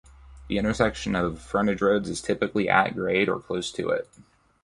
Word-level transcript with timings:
The 0.47 0.57
intersection 0.57 1.15
of 1.15 1.35
the 1.35 1.39
frontage 1.39 1.79
roads 1.79 2.09
is 2.09 2.21
typically 2.23 2.67
at 2.67 2.95
grade 2.95 3.29
or 3.29 3.39
close 3.39 3.71
to 3.73 3.89
it. 3.89 4.09